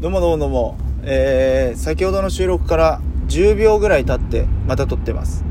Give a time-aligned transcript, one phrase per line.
[0.00, 0.76] どうもどうもどうも。
[1.04, 5.44] えー、先ほどの収録から10秒ぐらい経って、また撮ってます。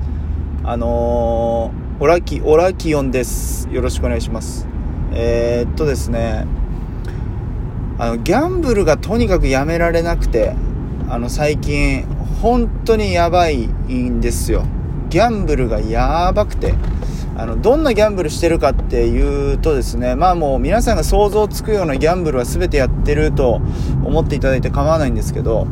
[0.63, 3.69] あのー、オラキ、オラキオンです。
[3.71, 4.67] よろしくお願いします。
[5.13, 6.45] えー、っとですね、
[7.97, 10.53] あの、ギャンブルがとにかくやめられなくて、
[11.07, 12.03] あの、最近、
[12.41, 14.65] 本当にやばいんですよ。
[15.09, 16.75] ギャンブルがやばくて。
[17.35, 23.61] あの、どんなギャンブルしてるかっていうとですね、まあもう皆さんが想像つくようなギャンブルは全てやってると
[24.03, 25.67] 思っていただいて構わないんですけど、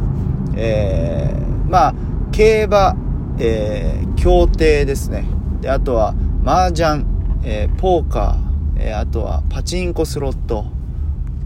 [0.56, 1.94] えー、まあ、
[2.32, 2.96] 競馬、
[3.40, 5.26] えー、競艇ですね。
[5.62, 7.06] で、あとは、麻雀、
[7.44, 10.66] えー、ポーカー、えー、あとはパチンコスロット、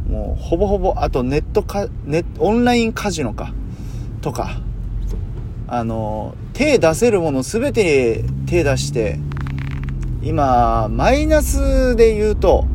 [0.10, 3.54] もうほぼほぼ、あとネットか、ネオンラインカジノか、
[4.22, 4.62] とか、
[5.68, 9.20] あの、手出せるもの全て手出して、
[10.26, 12.66] 今、マイナスで言うと、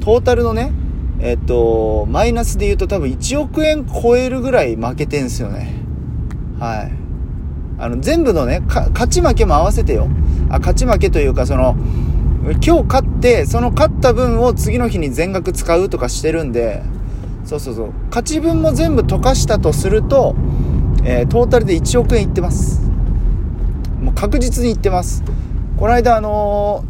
[0.00, 0.72] トータルのね、
[1.20, 5.72] えっと、マイナスで言うと多分1億円超えるぐらい負けてんすよね。
[6.60, 6.92] はい。
[7.78, 10.06] あの、全部のね、勝ち負けも合わせてよ。
[10.50, 11.76] あ、勝ち負けというか、その、
[12.62, 16.82] 今日勝って、その勝った分を次の日に全額使うとかしてるんで、
[17.46, 17.92] そうそうそう。
[18.10, 20.34] 勝ち分も全部溶かしたとすると、
[21.04, 22.82] えー、トータルで1億円いってます。
[23.98, 25.24] もう確実にいってます。
[25.78, 26.84] この間あの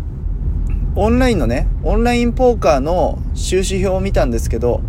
[0.95, 4.83] ー、オンラインのね、オンラインポーカーの収支表を見たんですけど、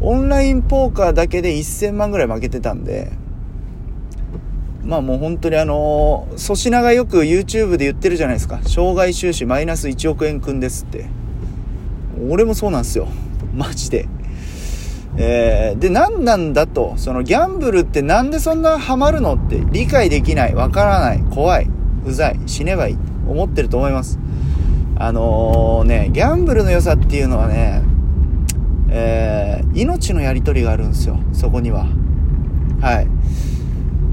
[0.00, 3.12] オンラインポーカーだけで1000万ぐらい負けてたんで、
[4.82, 8.60] まあもう本当にあのー、粗品がよく YouTube で言ってるじゃないですか。
[8.64, 11.06] 障害収支マイナス1億円くんですって。
[12.28, 13.08] 俺もそうなんですよ。
[13.54, 14.08] マジで。
[15.16, 21.68] えー、で、何なんだと、そのギャンブルってなんでそんなハマるのって理解できない、わからない、怖い、
[22.06, 22.98] うざい、死ねばいい、
[23.28, 24.18] 思ってると思います。
[24.96, 27.82] あのー、ね、ギャンブルの良さっていうのはね、
[28.90, 31.86] えー、命のやり取りがあるんですよ、そこには。
[32.80, 33.06] はい。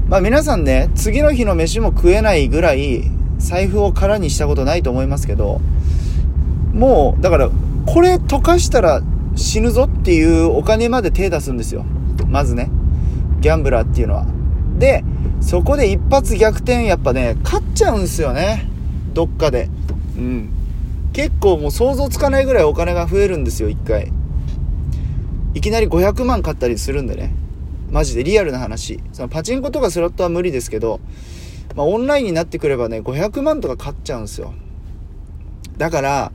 [0.08, 5.60] まあ皆さんね、次の日の飯も食えないぐらい、財布を空にしたことないと思いますけど、
[6.72, 7.50] もう、だから、
[7.86, 9.02] これ溶かしたら
[9.34, 11.84] 死ぬぞっていうお金まで手出すんですよ。
[12.28, 12.70] まずね。
[13.40, 14.26] ギャンブラーっていうのは。
[14.78, 15.04] で、
[15.40, 18.68] そこで一発逆転、やっぱね、勝っちゃうんですよね。
[19.16, 19.70] どっかで。
[20.18, 20.50] うん。
[21.14, 24.12] 結構もう想像つかないぐらいお金が増えるんですよ、一回。
[25.54, 27.34] いきなり500万買ったりするんでね。
[27.90, 29.00] マジでリアルな話。
[29.14, 31.00] そのパチンコとかスロットは無理ですけど、
[31.74, 34.52] まあオンラインになってくればね、500万とか買っちゃうんですよ。
[35.78, 36.32] だから、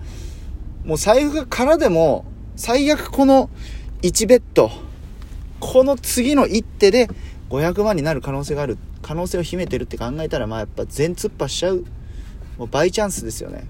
[0.83, 2.25] もう財布が空でも、
[2.55, 3.51] 最悪この
[4.01, 4.71] 1ベッド、
[5.59, 7.09] この次の一手で
[7.51, 11.85] 500万になる可能性がある、可能性を秘めてるって考えたら、まあやっぱ全突破しちゃう、
[12.57, 13.65] もうバイチャンスですよね。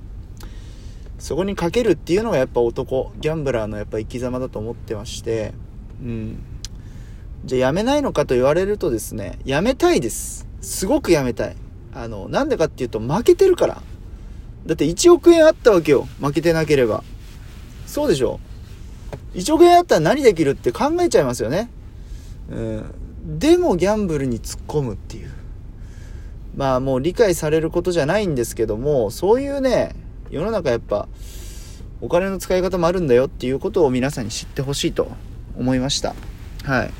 [1.19, 5.53] そこにかけるっていうのがやっぱ男、ギャンブラーのやっぱ生き様だと思ってまして、
[6.01, 6.43] うん。
[7.45, 10.47] じゃあやめないのかと言われるとですね、やめたいです。
[10.61, 11.55] すごくやめたい。
[11.93, 13.81] あの、なんでかっていうと負けてるから。
[14.65, 16.07] だって1億円あったわけよ。
[16.19, 17.03] 負けてなければ。
[17.85, 18.39] そうでしょ
[19.33, 21.69] 1億円あったら何できるって考えちゃいますよね。
[22.49, 23.39] うん。
[23.39, 25.40] でもギャンブルに突っ込むっていう。
[26.55, 29.95] まあもう理解されることじゃないんですけども、そういうね、
[30.29, 31.07] 世の中やっぱ、
[32.01, 35.11] お金の使い方もあるんだよっていうことを皆さんに知ってほしいと
[35.57, 36.15] 思いました。
[36.63, 36.91] はい。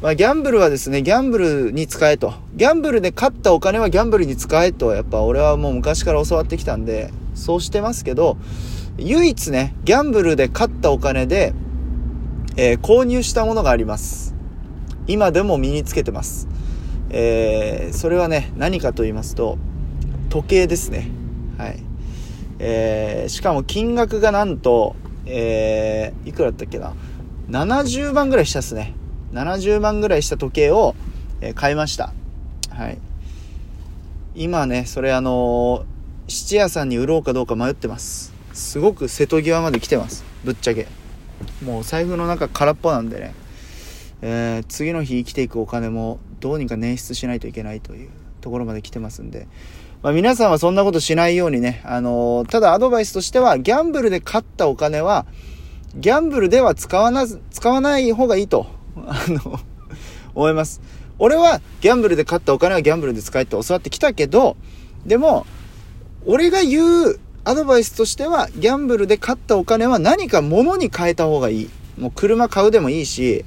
[0.00, 2.34] まあギャンブルはですね、ギャンブルに使えと。
[2.54, 8.36] ギャンブルで勝ったお金はギャンブルに使えと、やっぱ俺はもう昔から教わってきたんで、そうしてますけど、
[8.96, 11.52] 唯一ね、ギャンブルで勝ったお金で、
[12.56, 14.34] えー、購入したものがあります。
[15.06, 16.48] 今でも身につけてます。
[17.10, 19.58] えー、それはね、何かと言いますと、
[20.28, 21.08] 時計ですね。
[21.56, 21.80] はい。
[22.58, 24.96] えー、しかも金額がなんと、
[25.26, 26.94] えー、いくらだったっけな
[27.50, 28.94] ？70万ぐらいしたっすね。
[29.32, 30.94] 70万ぐらいした時計を、
[31.40, 32.12] え、買いました。
[32.70, 32.98] はい。
[34.34, 35.84] 今ね、それあの、
[36.26, 38.32] 質屋さんに売ろうかどうか迷ってます。
[38.52, 40.24] すごく瀬戸際まで来てます。
[40.44, 40.86] ぶっちゃけ。
[41.64, 43.34] もう財布の中空っぽなんでね。
[44.20, 49.48] えー、次の日生きていくお金もどうにか捻出しないといけないというところまで来てますんで。
[50.02, 55.26] まあ、皆さんはそんなことしないようにね、あのー、ただアドバイスとしては、ギャンブルで勝ったお金は、
[55.96, 59.58] ギャンブルでは使わな、使わない方がいいと、 あの、
[60.34, 60.80] 思います。
[61.18, 64.56] 俺はギャンブルで勝ったお金はギャンブルで使えって教わってきたけど、
[65.04, 65.46] でも、
[66.26, 71.70] 俺が言うアドバイスとしては、ギャンブルで勝ったお金は何か物に変えた方がいい。
[71.98, 73.44] もう車買うでもいいし、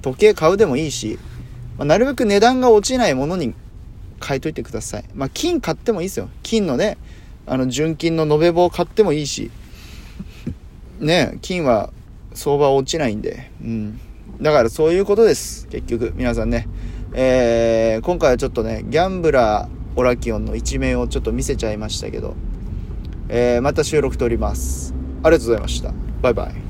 [0.00, 1.18] 時計買うでもいいし、
[1.80, 3.54] まあ、なるべく値段が落ちないものに
[4.22, 5.04] 変えといてください。
[5.14, 6.28] まあ、金買ってもいいですよ。
[6.42, 6.98] 金のね、
[7.46, 9.50] あの、純金の延べ棒買ってもいいし、
[11.00, 11.90] ね、金は
[12.34, 13.98] 相場落ちないんで、うん。
[14.42, 15.68] だからそういうことです。
[15.68, 16.68] 結局、皆さんね。
[17.14, 22.36] えー、今回はちょっとね、ギャンブラー、オラキオンの一面をちょっと見せちゃいましたけど、
[23.30, 24.92] えー、また収録撮ります。
[25.22, 25.94] ありがとうございました。
[26.20, 26.69] バイバイ。